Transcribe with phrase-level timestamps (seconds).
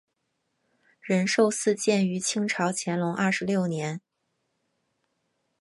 [0.99, 4.01] 仁寿寺建于清朝乾隆二十六年。